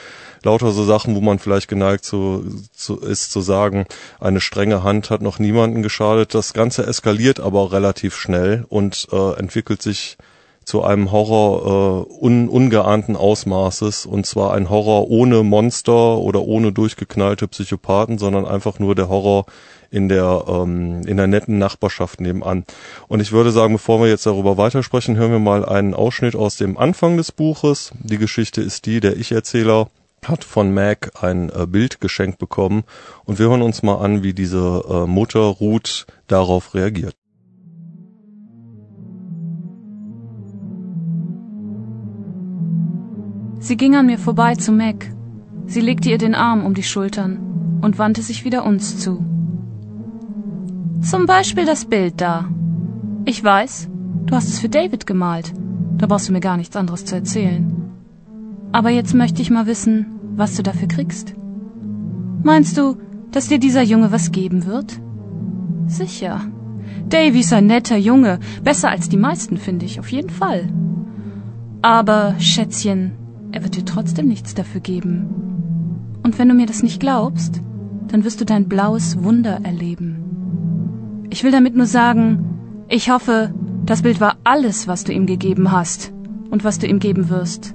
[0.45, 3.87] lauter so Sachen, wo man vielleicht geneigt zu, zu, ist zu sagen,
[4.21, 6.35] eine strenge Hand hat noch niemanden geschadet.
[6.35, 10.17] Das Ganze eskaliert aber relativ schnell und äh, entwickelt sich
[10.65, 16.73] zu einem Horror äh, un, ungeahnten Ausmaßes und zwar ein Horror ohne Monster oder ohne
[16.73, 19.47] durchgeknallte Psychopathen, sondern einfach nur der Horror
[19.91, 22.65] in der ähm, in der netten Nachbarschaft nebenan.
[23.09, 26.57] Und ich würde sagen, bevor wir jetzt darüber weitersprechen, hören wir mal einen Ausschnitt aus
[26.57, 27.93] dem Anfang des Buches.
[28.01, 29.89] Die Geschichte ist die, der Ich-Erzähler
[30.29, 32.85] hat von Mac ein äh, Bild geschenkt bekommen
[33.25, 37.17] und wir hören uns mal an, wie diese äh, Mutter Ruth darauf reagiert.
[43.59, 45.11] Sie ging an mir vorbei zu Mac.
[45.67, 49.25] Sie legte ihr den Arm um die Schultern und wandte sich wieder uns zu.
[51.01, 52.49] Zum Beispiel das Bild da.
[53.25, 53.89] Ich weiß,
[54.27, 55.55] du hast es für David gemalt.
[55.97, 57.91] Da brauchst du mir gar nichts anderes zu erzählen.
[58.73, 61.35] Aber jetzt möchte ich mal wissen, was du dafür kriegst.
[62.43, 62.97] Meinst du,
[63.31, 65.01] dass dir dieser Junge was geben wird?
[65.87, 66.41] Sicher.
[67.09, 70.69] Davy ist ein netter Junge, besser als die meisten, finde ich, auf jeden Fall.
[71.83, 73.13] Aber, Schätzchen,
[73.53, 75.27] er wird dir trotzdem nichts dafür geben.
[76.23, 77.61] Und wenn du mir das nicht glaubst,
[78.09, 81.27] dann wirst du dein blaues Wunder erleben.
[81.31, 83.53] Ich will damit nur sagen, ich hoffe,
[83.85, 86.13] das Bild war alles, was du ihm gegeben hast
[86.51, 87.75] und was du ihm geben wirst.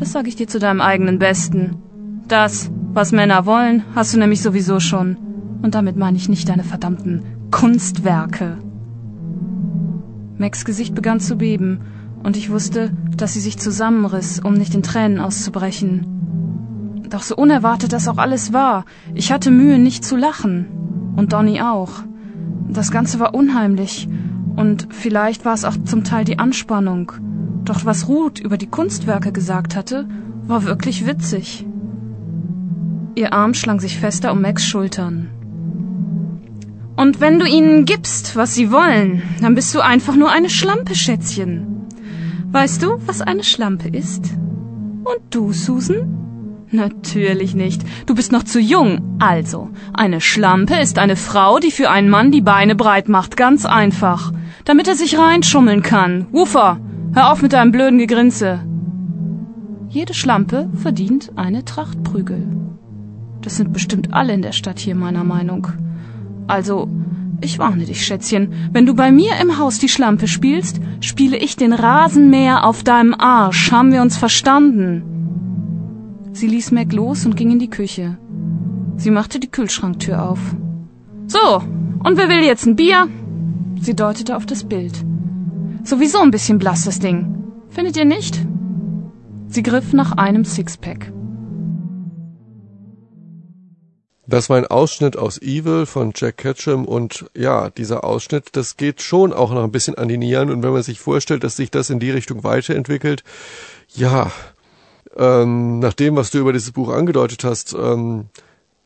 [0.00, 1.76] Das sage ich dir zu deinem eigenen Besten.
[2.26, 5.18] Das, was Männer wollen, hast du nämlich sowieso schon.
[5.60, 8.56] Und damit meine ich nicht deine verdammten Kunstwerke.
[10.38, 11.80] Macs Gesicht begann zu beben
[12.22, 17.02] und ich wusste, dass sie sich zusammenriss, um nicht in Tränen auszubrechen.
[17.10, 21.12] Doch so unerwartet das auch alles war, ich hatte Mühe, nicht zu lachen.
[21.14, 21.90] Und Donny auch.
[22.70, 24.08] Das Ganze war unheimlich.
[24.56, 27.12] Und vielleicht war es auch zum Teil die Anspannung.
[27.64, 30.06] Doch was Ruth über die Kunstwerke gesagt hatte,
[30.46, 31.66] war wirklich witzig.
[33.14, 35.28] Ihr Arm schlang sich fester um Max Schultern.
[36.96, 40.94] Und wenn du ihnen gibst, was sie wollen, dann bist du einfach nur eine Schlampe,
[40.94, 41.86] Schätzchen.
[42.52, 44.24] Weißt du, was eine Schlampe ist?
[45.04, 46.20] Und du, Susan?
[46.72, 47.82] Natürlich nicht.
[48.06, 49.16] Du bist noch zu jung.
[49.18, 53.36] Also, eine Schlampe ist eine Frau, die für einen Mann die Beine breit macht.
[53.36, 54.32] Ganz einfach.
[54.64, 56.26] Damit er sich reinschummeln kann.
[56.32, 56.78] Woofer,
[57.14, 58.60] hör auf mit deinem blöden Gegrinse.
[59.88, 62.46] Jede Schlampe verdient eine Tracht Prügel.
[63.42, 65.68] Das sind bestimmt alle in der Stadt hier meiner Meinung.
[66.46, 66.88] Also,
[67.40, 71.56] ich warne dich, Schätzchen, wenn du bei mir im Haus die Schlampe spielst, spiele ich
[71.56, 73.72] den Rasenmäher auf deinem Arsch.
[73.72, 75.02] Haben wir uns verstanden?
[76.32, 78.18] Sie ließ Mac los und ging in die Küche.
[78.96, 80.38] Sie machte die Kühlschranktür auf.
[81.26, 81.62] So,
[82.04, 83.08] und wer will jetzt ein Bier?
[83.80, 84.92] Sie deutete auf das Bild.
[85.84, 87.44] Sowieso ein bisschen blass, das Ding.
[87.70, 88.38] Findet ihr nicht?
[89.48, 91.12] Sie griff nach einem Sixpack.
[94.26, 99.02] Das war ein Ausschnitt aus Evil von Jack Ketchum und ja, dieser Ausschnitt, das geht
[99.02, 101.72] schon auch noch ein bisschen an die Nieren und wenn man sich vorstellt, dass sich
[101.72, 103.24] das in die Richtung weiterentwickelt,
[103.88, 104.30] ja,
[105.16, 108.26] ähm, nach dem, was du über dieses Buch angedeutet hast, ähm,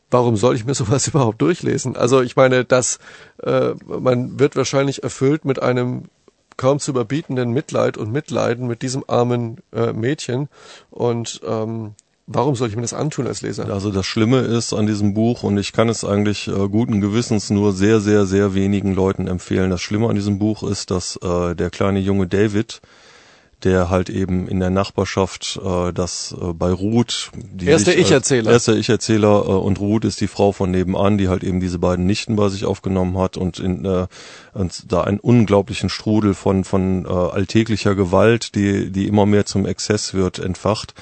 [0.09, 1.95] warum soll ich mir sowas überhaupt durchlesen?
[1.95, 2.97] Also ich meine, das,
[3.43, 6.05] äh, man wird wahrscheinlich erfüllt mit einem
[6.57, 10.49] kaum zu überbietenden Mitleid und Mitleiden mit diesem armen äh, Mädchen
[10.89, 11.95] und ähm,
[12.27, 13.69] Warum soll ich mir das antun als Leser?
[13.71, 17.51] Also das Schlimme ist an diesem Buch, und ich kann es eigentlich äh, guten Gewissens
[17.51, 19.69] nur sehr, sehr, sehr wenigen Leuten empfehlen.
[19.69, 22.81] Das Schlimme an diesem Buch ist, dass äh, der kleine junge David,
[23.65, 27.97] der halt eben in der Nachbarschaft äh, das äh, bei Ruth die er ist der
[27.97, 31.43] Ich-Erzähler er ist der Ich-Erzähler äh, und Ruth ist die Frau von nebenan die halt
[31.43, 34.07] eben diese beiden Nichten bei sich aufgenommen hat und in äh,
[34.53, 39.65] und da einen unglaublichen Strudel von von äh, alltäglicher Gewalt die die immer mehr zum
[39.65, 40.93] Exzess wird entfacht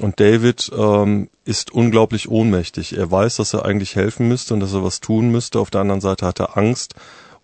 [0.00, 2.96] und David ähm, ist unglaublich ohnmächtig.
[2.96, 5.60] Er weiß, dass er eigentlich helfen müsste und dass er was tun müsste.
[5.60, 6.94] Auf der anderen Seite hat er Angst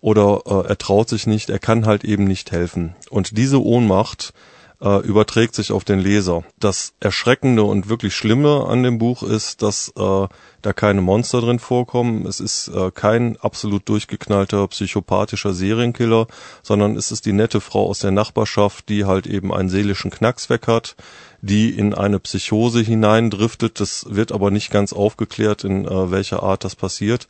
[0.01, 1.49] oder äh, er traut sich nicht.
[1.49, 2.95] Er kann halt eben nicht helfen.
[3.09, 4.33] Und diese Ohnmacht
[4.81, 6.43] äh, überträgt sich auf den Leser.
[6.59, 10.27] Das Erschreckende und wirklich Schlimme an dem Buch ist, dass äh,
[10.61, 12.25] da keine Monster drin vorkommen.
[12.25, 16.27] Es ist äh, kein absolut durchgeknallter psychopathischer Serienkiller,
[16.61, 20.49] sondern es ist die nette Frau aus der Nachbarschaft, die halt eben einen seelischen Knacks
[20.49, 20.95] weg hat,
[21.41, 23.79] die in eine Psychose hineindriftet.
[23.79, 27.27] Das wird aber nicht ganz aufgeklärt, in äh, welcher Art das passiert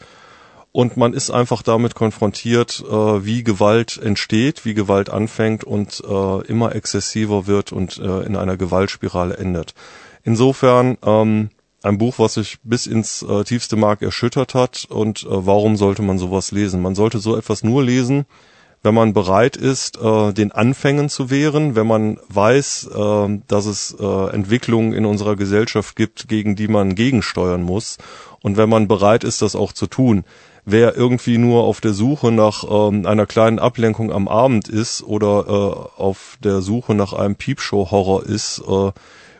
[0.71, 6.41] und man ist einfach damit konfrontiert, äh, wie Gewalt entsteht, wie Gewalt anfängt und äh,
[6.47, 9.73] immer exzessiver wird und äh, in einer Gewaltspirale endet.
[10.23, 11.49] Insofern ähm,
[11.83, 16.01] ein Buch, was sich bis ins äh, tiefste Mark erschüttert hat und äh, warum sollte
[16.01, 16.81] man sowas lesen?
[16.81, 18.25] Man sollte so etwas nur lesen,
[18.83, 23.95] wenn man bereit ist, äh, den Anfängen zu wehren, wenn man weiß, äh, dass es
[23.99, 27.97] äh, Entwicklungen in unserer Gesellschaft gibt, gegen die man gegensteuern muss
[28.41, 30.23] und wenn man bereit ist, das auch zu tun
[30.69, 35.45] wer irgendwie nur auf der Suche nach ähm, einer kleinen Ablenkung am Abend ist oder
[35.47, 38.91] äh, auf der Suche nach einem Piepshow-Horror ist, äh,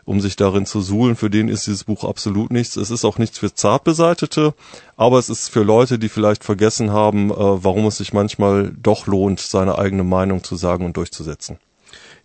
[0.06, 2.76] um sich darin zu suhlen, für den ist dieses Buch absolut nichts.
[2.76, 4.54] Es ist auch nichts für Zartbeseitete,
[4.96, 9.06] aber es ist für Leute, die vielleicht vergessen haben, äh, warum es sich manchmal doch
[9.06, 11.58] lohnt, seine eigene Meinung zu sagen und durchzusetzen.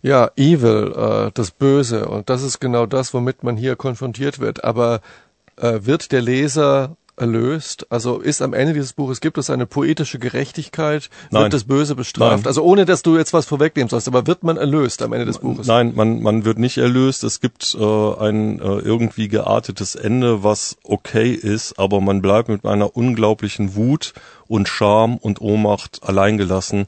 [0.00, 2.08] Ja, Evil, äh, das Böse.
[2.08, 4.64] Und das ist genau das, womit man hier konfrontiert wird.
[4.64, 5.02] Aber
[5.56, 7.86] äh, wird der Leser erlöst?
[7.90, 11.10] Also ist am Ende dieses Buches, gibt es eine poetische Gerechtigkeit?
[11.30, 11.44] Nein.
[11.44, 12.38] Wird das Böse bestraft?
[12.38, 12.46] Nein.
[12.46, 15.38] Also ohne, dass du jetzt was vorwegnehmen sollst, aber wird man erlöst am Ende des
[15.38, 15.66] Buches?
[15.66, 17.24] Nein, man, man wird nicht erlöst.
[17.24, 22.64] Es gibt äh, ein äh, irgendwie geartetes Ende, was okay ist, aber man bleibt mit
[22.64, 24.14] einer unglaublichen Wut
[24.46, 26.86] und Scham und Ohnmacht alleingelassen.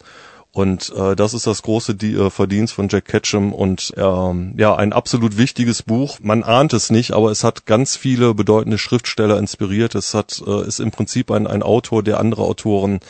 [0.57, 4.75] Und äh, das ist das große die, äh, Verdienst von Jack Ketchum und ähm, ja,
[4.75, 6.19] ein absolut wichtiges Buch.
[6.23, 9.95] Man ahnt es nicht, aber es hat ganz viele bedeutende Schriftsteller inspiriert.
[9.95, 13.01] Es hat äh, ist im Prinzip ein, ein Autor, der andere Autoren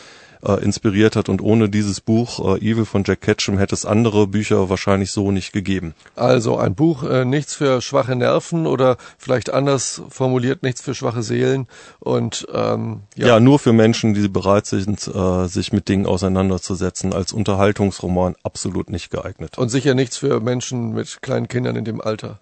[0.47, 4.27] äh, inspiriert hat und ohne dieses Buch äh, Evil von Jack Ketchum hätte es andere
[4.27, 5.95] Bücher wahrscheinlich so nicht gegeben.
[6.15, 11.23] Also ein Buch, äh, nichts für schwache Nerven oder vielleicht anders formuliert, nichts für schwache
[11.23, 11.67] Seelen
[11.99, 17.13] und ähm, Ja, ja, nur für Menschen, die bereit sind, äh, sich mit Dingen auseinanderzusetzen.
[17.13, 19.59] Als Unterhaltungsroman absolut nicht geeignet.
[19.59, 22.41] und sicher nichts für Menschen mit kleinen Kindern in dem Alter.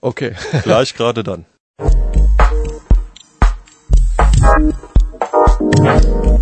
[0.00, 0.34] Okay.
[0.62, 1.46] Gleich gerade dann.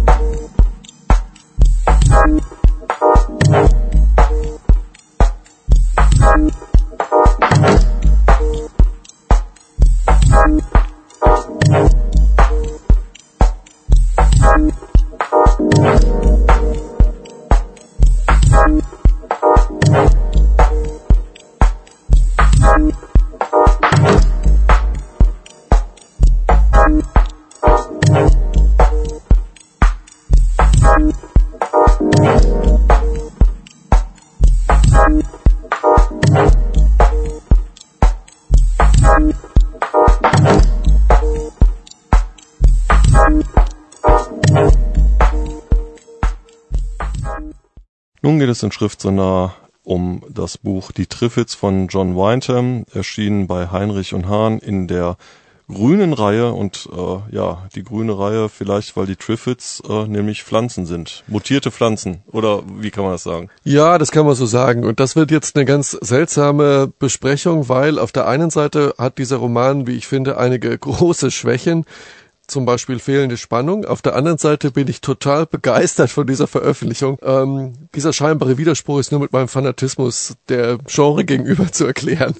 [48.62, 49.54] In Schriftsonar
[49.84, 55.16] um das Buch Die Triffids von John Wyndham, erschienen bei Heinrich und Hahn in der
[55.68, 60.86] grünen Reihe und äh, ja, die grüne Reihe vielleicht, weil die Triffids äh, nämlich Pflanzen
[60.86, 63.48] sind, mutierte Pflanzen oder wie kann man das sagen?
[63.64, 64.84] Ja, das kann man so sagen.
[64.84, 69.36] Und das wird jetzt eine ganz seltsame Besprechung, weil auf der einen Seite hat dieser
[69.36, 71.84] Roman, wie ich finde, einige große Schwächen.
[72.52, 73.86] Zum Beispiel fehlende Spannung.
[73.86, 77.16] Auf der anderen Seite bin ich total begeistert von dieser Veröffentlichung.
[77.22, 82.34] Ähm, dieser scheinbare Widerspruch ist nur mit meinem Fanatismus der Genre gegenüber zu erklären.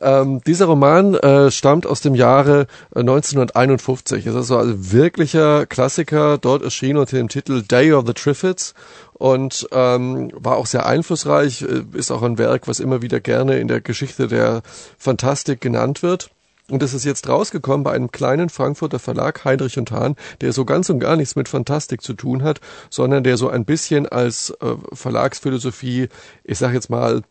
[0.00, 4.26] Ähm, dieser Roman äh, stammt aus dem Jahre äh, 1951.
[4.26, 8.74] Es ist also ein wirklicher Klassiker, dort erschienen unter dem Titel Day of the Triffids
[9.12, 13.60] und ähm, war auch sehr einflussreich, äh, ist auch ein Werk, was immer wieder gerne
[13.60, 14.62] in der Geschichte der
[14.98, 16.30] Fantastik genannt wird.
[16.70, 20.64] Und es ist jetzt rausgekommen bei einem kleinen Frankfurter Verlag, Heinrich und Hahn, der so
[20.64, 24.50] ganz und gar nichts mit Fantastik zu tun hat, sondern der so ein bisschen als
[24.60, 26.08] äh, Verlagsphilosophie,
[26.44, 27.22] ich sag jetzt mal,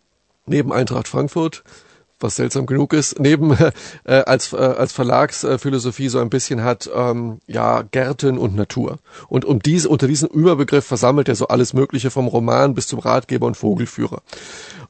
[0.45, 1.63] neben Eintracht Frankfurt,
[2.19, 3.71] was seltsam genug ist, neben äh,
[4.03, 8.99] als, äh, als Verlagsphilosophie so ein bisschen hat, ähm, ja, Gärten und Natur.
[9.27, 12.99] Und um diese, unter diesem Überbegriff versammelt er so alles Mögliche vom Roman bis zum
[12.99, 14.21] Ratgeber und Vogelführer.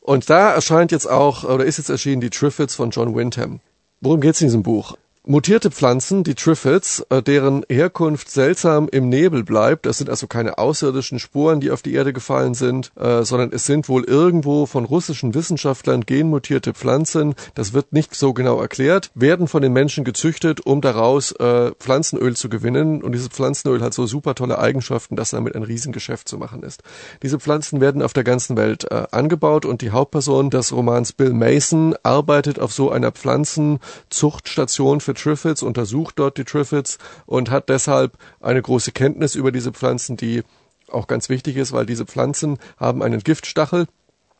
[0.01, 3.61] Und da erscheint jetzt auch, oder ist jetzt erschienen, die Triffids von John Wyndham.
[4.03, 4.97] Worum geht's in diesem Buch?
[5.31, 10.57] Mutierte Pflanzen, die Triffids, äh, deren Herkunft seltsam im Nebel bleibt, das sind also keine
[10.57, 14.83] außerirdischen Spuren, die auf die Erde gefallen sind, äh, sondern es sind wohl irgendwo von
[14.83, 20.65] russischen Wissenschaftlern genmutierte Pflanzen, das wird nicht so genau erklärt, werden von den Menschen gezüchtet,
[20.65, 23.01] um daraus äh, Pflanzenöl zu gewinnen.
[23.01, 26.83] Und dieses Pflanzenöl hat so super tolle Eigenschaften, dass damit ein Riesengeschäft zu machen ist.
[27.23, 29.65] Diese Pflanzen werden auf der ganzen Welt angebaut.
[29.65, 36.19] Und die Hauptperson des Romans Bill Mason arbeitet auf so einer Pflanzenzuchtstation für Triffids, untersucht
[36.19, 40.43] dort die Triffids und hat deshalb eine große Kenntnis über diese Pflanzen, die
[40.89, 43.87] auch ganz wichtig ist, weil diese Pflanzen haben einen Giftstachel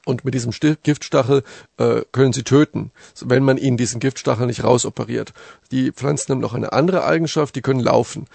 [0.06, 1.43] und mit diesem Giftstachel
[1.78, 2.91] äh, können sie töten,
[3.24, 5.34] wenn man ihnen diesen Giftstachel nicht rausoperiert.
[5.72, 8.26] Die Pflanzen haben noch eine andere Eigenschaft, die können laufen.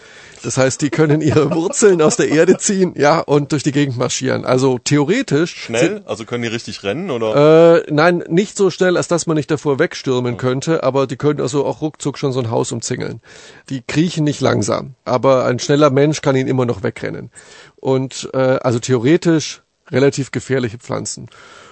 [0.43, 3.99] Das heißt, die können ihre Wurzeln aus der Erde ziehen, ja, und durch die Gegend
[3.99, 4.45] marschieren.
[4.45, 6.03] Also theoretisch Schnell?
[6.07, 7.85] Also können die richtig rennen oder?
[7.85, 11.41] äh, nein, nicht so schnell, als dass man nicht davor wegstürmen könnte, aber die können
[11.41, 13.21] also auch ruckzuck schon so ein Haus umzingeln.
[13.71, 17.31] Die kriechen nicht langsam, aber ein schneller Mensch kann ihn immer noch wegrennen.
[17.77, 21.29] Und äh, also theoretisch relativ gefährliche Pflanzen.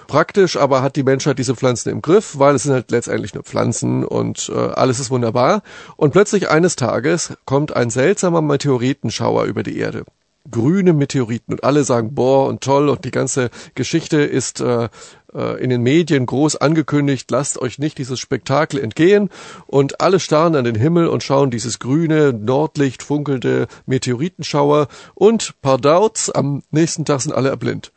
[0.07, 3.43] Praktisch aber hat die Menschheit diese Pflanzen im Griff, weil es sind halt letztendlich nur
[3.43, 5.63] Pflanzen und äh, alles ist wunderbar.
[5.97, 10.05] Und plötzlich eines Tages kommt ein seltsamer Meteoritenschauer über die Erde
[10.49, 14.89] grüne Meteoriten und alle sagen, boah und toll und die ganze Geschichte ist äh,
[15.33, 19.29] äh, in den Medien groß angekündigt, lasst euch nicht dieses Spektakel entgehen
[19.67, 26.29] und alle starren an den Himmel und schauen dieses grüne, Nordlicht funkelnde Meteoritenschauer und Pardauts,
[26.29, 27.91] am nächsten Tag sind alle erblind.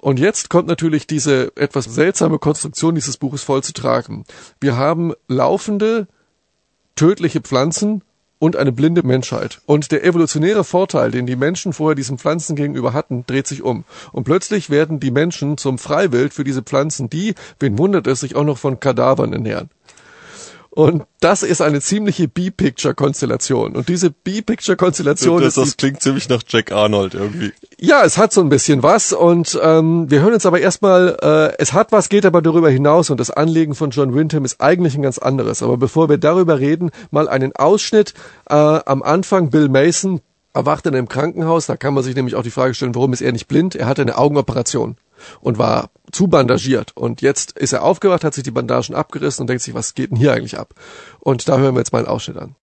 [0.00, 4.24] Und jetzt kommt natürlich diese etwas seltsame Konstruktion dieses Buches voll zu tragen.
[4.58, 6.08] Wir haben laufende,
[6.96, 8.02] tödliche Pflanzen
[8.38, 9.60] und eine blinde Menschheit.
[9.66, 13.84] Und der evolutionäre Vorteil, den die Menschen vorher diesen Pflanzen gegenüber hatten, dreht sich um.
[14.12, 18.36] Und plötzlich werden die Menschen zum Freiwild für diese Pflanzen, die, wen wundert es, sich
[18.36, 19.68] auch noch von Kadavern ernähren.
[20.72, 23.74] Und das ist eine ziemliche B-Picture-Konstellation.
[23.74, 27.52] Und diese B-Picture-Konstellation das, das klingt ziemlich nach Jack Arnold irgendwie.
[27.80, 29.12] Ja, es hat so ein bisschen was.
[29.12, 33.10] Und ähm, wir hören jetzt aber erstmal, äh, es hat was, geht aber darüber hinaus.
[33.10, 35.60] Und das Anliegen von John Wyndham ist eigentlich ein ganz anderes.
[35.64, 38.14] Aber bevor wir darüber reden, mal einen Ausschnitt.
[38.48, 40.20] Äh, am Anfang Bill Mason
[40.54, 41.66] erwacht in einem Krankenhaus.
[41.66, 43.74] Da kann man sich nämlich auch die Frage stellen, warum ist er nicht blind?
[43.74, 44.96] Er hatte eine Augenoperation
[45.40, 46.96] und war zu bandagiert.
[46.96, 50.10] Und jetzt ist er aufgewacht, hat sich die Bandagen abgerissen und denkt sich, was geht
[50.10, 50.74] denn hier eigentlich ab?
[51.20, 52.56] Und da hören wir jetzt mal einen Ausschnitt an.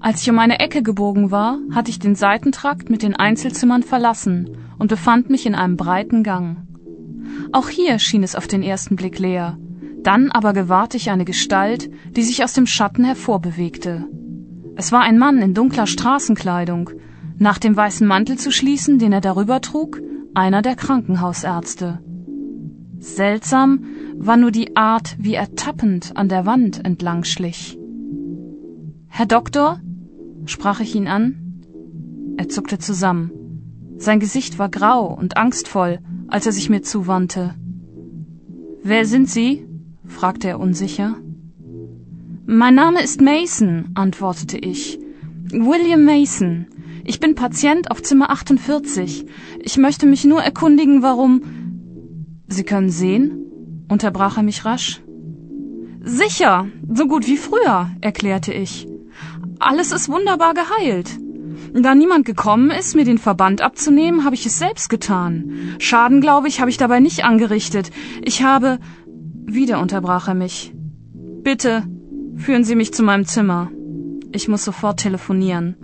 [0.00, 4.56] Als ich um eine Ecke gebogen war, hatte ich den Seitentrakt mit den Einzelzimmern verlassen
[4.78, 6.66] und befand mich in einem breiten Gang.
[7.52, 9.58] Auch hier schien es auf den ersten Blick leer.
[10.02, 14.06] Dann aber gewahrte ich eine Gestalt, die sich aus dem Schatten hervorbewegte.
[14.74, 16.90] Es war ein Mann in dunkler Straßenkleidung,
[17.42, 20.00] nach dem weißen Mantel zu schließen, den er darüber trug,
[20.32, 21.98] einer der Krankenhausärzte.
[22.98, 23.84] Seltsam
[24.16, 27.76] war nur die Art, wie er tappend an der Wand entlang schlich.
[29.08, 29.80] Herr Doktor?
[30.46, 31.64] sprach ich ihn an.
[32.36, 33.32] Er zuckte zusammen.
[33.98, 37.54] Sein Gesicht war grau und angstvoll, als er sich mir zuwandte.
[38.84, 39.66] Wer sind Sie?
[40.06, 41.16] fragte er unsicher.
[42.46, 45.00] Mein Name ist Mason, antwortete ich.
[45.50, 46.66] William Mason.
[47.04, 49.26] Ich bin Patient auf Zimmer 48.
[49.60, 51.42] Ich möchte mich nur erkundigen, warum.
[52.48, 53.38] Sie können sehen?
[53.88, 55.02] unterbrach er mich rasch.
[56.02, 58.88] Sicher, so gut wie früher, erklärte ich.
[59.58, 61.10] Alles ist wunderbar geheilt.
[61.74, 65.76] Da niemand gekommen ist, mir den Verband abzunehmen, habe ich es selbst getan.
[65.78, 67.90] Schaden, glaube ich, habe ich dabei nicht angerichtet.
[68.22, 68.78] Ich habe.
[69.44, 70.72] Wieder unterbrach er mich.
[71.42, 71.82] Bitte,
[72.36, 73.70] führen Sie mich zu meinem Zimmer.
[74.32, 75.76] Ich muss sofort telefonieren.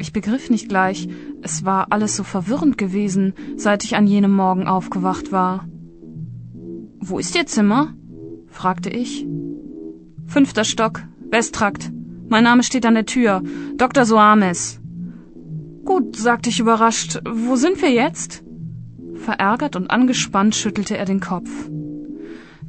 [0.00, 1.08] Ich begriff nicht gleich,
[1.42, 5.66] es war alles so verwirrend gewesen, seit ich an jenem Morgen aufgewacht war.
[7.00, 7.94] Wo ist Ihr Zimmer?
[8.46, 9.26] fragte ich.
[10.26, 11.90] Fünfter Stock, Westtrakt.
[12.28, 13.42] Mein Name steht an der Tür.
[13.76, 14.04] Dr.
[14.04, 14.80] Soames.
[15.84, 17.20] Gut, sagte ich überrascht.
[17.28, 18.44] Wo sind wir jetzt?
[19.14, 21.50] Verärgert und angespannt schüttelte er den Kopf.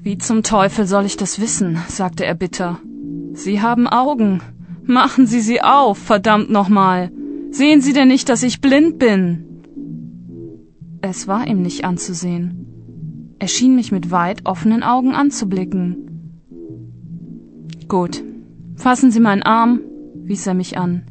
[0.02, 1.78] Wie zum Teufel soll ich das wissen?
[1.90, 2.80] sagte er bitter.
[3.34, 4.42] Sie haben Augen.
[4.84, 7.12] Machen Sie sie auf, verdammt nochmal.
[7.52, 9.46] Sehen Sie denn nicht, dass ich blind bin?
[11.02, 12.66] Es war ihm nicht anzusehen.
[13.40, 15.98] Er schien mich mit weit offenen Augen anzublicken.
[17.88, 18.24] Gut.
[18.76, 19.82] Fassen Sie meinen Arm,
[20.24, 21.04] wies er mich an.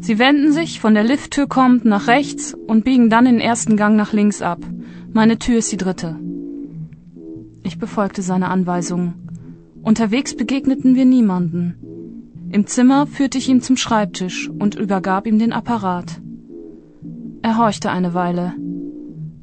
[0.00, 3.96] Sie wenden sich, von der Lifttür kommt, nach rechts und biegen dann den ersten Gang
[3.96, 4.60] nach links ab.
[5.12, 6.16] Meine Tür ist die dritte.
[7.62, 9.14] Ich befolgte seine Anweisungen.
[9.82, 11.74] Unterwegs begegneten wir niemanden.
[12.52, 16.20] Im Zimmer führte ich ihn zum Schreibtisch und übergab ihm den Apparat.
[17.42, 18.54] Er horchte eine Weile.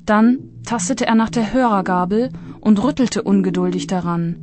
[0.05, 4.36] Dann tastete er nach der Hörergabel und rüttelte ungeduldig daran.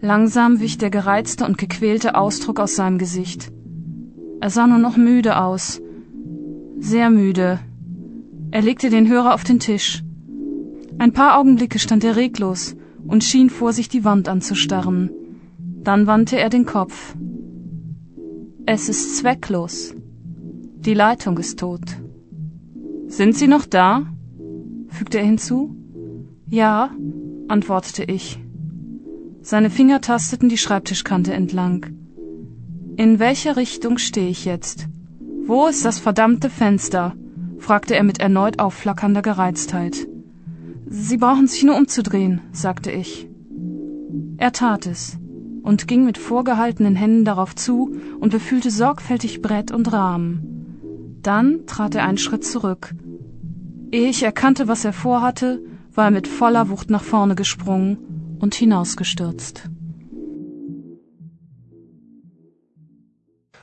[0.00, 3.50] Langsam wich der gereizte und gequälte Ausdruck aus seinem Gesicht.
[4.40, 5.82] Er sah nur noch müde aus.
[6.78, 7.58] Sehr müde.
[8.52, 10.04] Er legte den Hörer auf den Tisch.
[10.98, 15.10] Ein paar Augenblicke stand er reglos und schien vor sich die Wand anzustarren.
[15.82, 17.16] Dann wandte er den Kopf.
[18.66, 19.94] Es ist zwecklos.
[20.86, 21.82] Die Leitung ist tot.
[23.08, 24.06] Sind Sie noch da?
[24.88, 25.76] fügte er hinzu.
[26.48, 26.90] Ja,
[27.48, 28.40] antwortete ich.
[29.42, 31.84] Seine Finger tasteten die Schreibtischkante entlang.
[32.96, 34.88] In welcher Richtung stehe ich jetzt?
[35.44, 37.14] Wo ist das verdammte Fenster?
[37.58, 40.08] fragte er mit erneut aufflackernder Gereiztheit.
[40.86, 43.28] Sie brauchen sich nur umzudrehen, sagte ich.
[44.38, 45.18] Er tat es
[45.64, 51.18] und ging mit vorgehaltenen Händen darauf zu und befühlte sorgfältig Brett und Rahmen.
[51.22, 52.94] Dann trat er einen Schritt zurück.
[53.90, 55.62] Ehe ich erkannte, was er vorhatte,
[55.94, 59.70] war er mit voller Wucht nach vorne gesprungen und hinausgestürzt.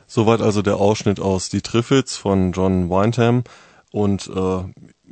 [0.07, 3.43] Soweit also der Ausschnitt aus Die Triffids von John Windham.
[3.91, 4.63] Und äh,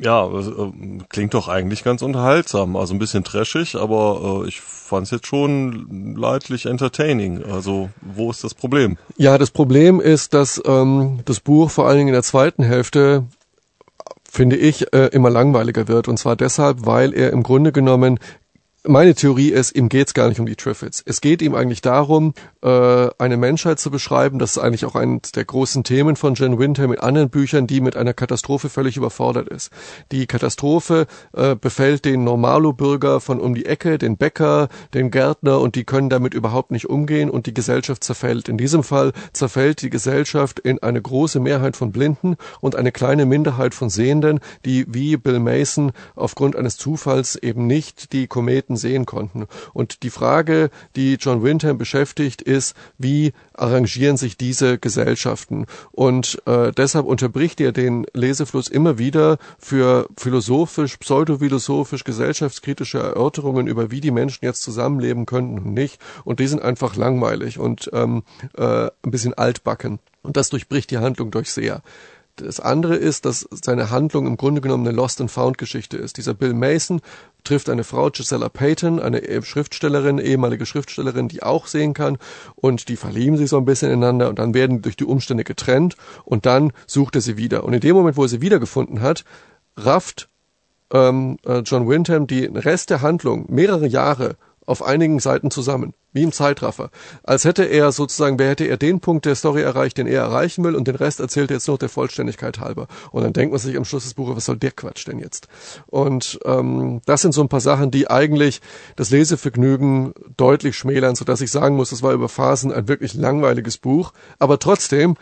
[0.02, 0.72] ja, äh,
[1.10, 2.76] klingt doch eigentlich ganz unterhaltsam.
[2.76, 7.44] Also ein bisschen trashig, aber äh, ich fand es jetzt schon leidlich entertaining.
[7.44, 8.98] Also wo ist das Problem?
[9.18, 13.26] Ja, das Problem ist, dass ähm, das Buch vor allen Dingen in der zweiten Hälfte
[14.32, 16.08] finde ich, äh, immer langweiliger wird.
[16.08, 18.20] Und zwar deshalb, weil er im Grunde genommen
[18.90, 21.04] meine Theorie ist, ihm geht's gar nicht um die Triffids.
[21.06, 22.34] Es geht ihm eigentlich darum,
[22.64, 24.40] äh, eine Menschheit zu beschreiben.
[24.40, 27.82] Das ist eigentlich auch eines der großen Themen von Jen Windham in anderen Büchern, die
[27.82, 29.70] mit einer Katastrophe völlig überfordert ist.
[30.12, 35.76] Die Katastrophe äh, befällt den Normalo-Bürger von um die Ecke, den Bäcker, den Gärtner und
[35.76, 38.50] die können damit überhaupt nicht umgehen und die Gesellschaft zerfällt.
[38.50, 43.28] In diesem Fall zerfällt die Gesellschaft in eine große Mehrheit von Blinden und eine kleine
[43.28, 49.06] Minderheit von Sehenden, die wie Bill Mason aufgrund eines Zufalls eben nicht die Kometen sehen
[49.06, 49.46] konnten.
[49.74, 55.66] Und die Frage, die John Wyndham beschäftigt, ist, wie arrangieren sich diese Gesellschaften?
[55.92, 63.92] Und äh, deshalb unterbricht er den Lesefluss immer wieder für philosophisch, pseudophilosophisch, gesellschaftskritische Erörterungen über,
[63.92, 66.00] wie die Menschen jetzt zusammenleben könnten und nicht.
[66.24, 68.24] Und die sind einfach langweilig und ähm,
[68.58, 70.00] äh, ein bisschen altbacken.
[70.22, 71.82] Und das durchbricht die Handlung durch sehr.
[72.46, 76.18] Das andere ist, dass seine Handlung im Grunde genommen eine Lost and Found Geschichte ist.
[76.18, 77.02] Dieser Bill Mason
[77.44, 82.18] trifft eine Frau, Gisela Payton, eine e-, Schriftstellerin, ehemalige Schriftstellerin, die auch sehen kann
[82.56, 85.96] und die verlieben sich so ein bisschen ineinander und dann werden durch die Umstände getrennt
[86.26, 87.64] und dann sucht er sie wieder.
[87.64, 89.24] Und in dem Moment, wo er sie wiedergefunden hat,
[89.76, 90.30] rafft
[90.92, 94.36] ähm, äh, John Wyndham die Rest der Handlung mehrere Jahre
[94.70, 96.92] auf einigen Seiten zusammen, wie im Zeitraffer.
[97.24, 100.64] Als hätte er sozusagen, wer hätte er den Punkt der Story erreicht, den er erreichen
[100.64, 102.88] will, und den Rest erzählt er jetzt noch der Vollständigkeit halber.
[103.12, 105.48] Und dann denkt man sich am Schluss des Buches, was soll der Quatsch denn jetzt?
[105.88, 108.62] Und ähm, das sind so ein paar Sachen, die eigentlich
[108.96, 113.80] das Lesevergnügen deutlich schmälern, sodass ich sagen muss, das war über Phasen ein wirklich langweiliges
[113.80, 115.16] Buch, aber trotzdem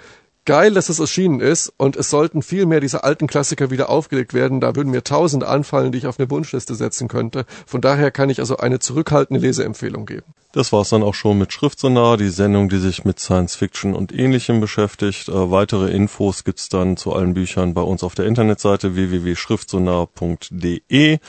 [0.47, 4.33] geil, dass es erschienen ist und es sollten viel mehr dieser alten Klassiker wieder aufgelegt
[4.33, 4.59] werden.
[4.61, 7.45] Da würden mir tausend anfallen, die ich auf eine Wunschliste setzen könnte.
[7.67, 10.33] Von daher kann ich also eine zurückhaltende Leseempfehlung geben.
[10.53, 14.11] Das war's dann auch schon mit Schriftsonar, die Sendung, die sich mit Science Fiction und
[14.11, 15.27] Ähnlichem beschäftigt.
[15.27, 20.79] Äh, weitere Infos gibt's dann zu allen Büchern bei uns auf der Internetseite www.schriftsonar.de.
[20.89, 21.19] Äh,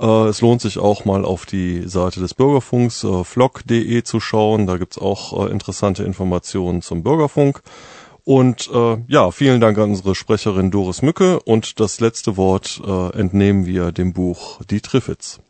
[0.00, 4.66] es lohnt sich auch mal auf die Seite des Bürgerfunks äh, vlog.de zu schauen.
[4.66, 7.62] Da gibt's auch äh, interessante Informationen zum Bürgerfunk.
[8.24, 13.18] Und äh, ja, vielen Dank an unsere Sprecherin Doris Mücke und das letzte Wort äh,
[13.18, 15.40] entnehmen wir dem Buch Die Triffids.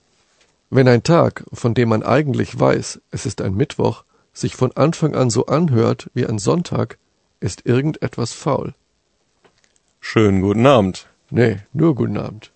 [0.70, 5.14] Wenn ein Tag, von dem man eigentlich weiß, es ist ein Mittwoch, sich von Anfang
[5.14, 6.96] an so anhört wie ein Sonntag,
[7.40, 8.72] ist irgendetwas faul.
[10.00, 11.06] Schönen guten Abend.
[11.28, 12.51] Nee, nur guten Abend.